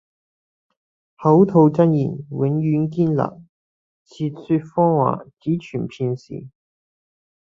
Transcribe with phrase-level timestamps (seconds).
[1.15, 3.43] 口吐真言，永遠堅立；
[4.03, 4.45] 舌說
[4.83, 6.49] 謊話，只存片時。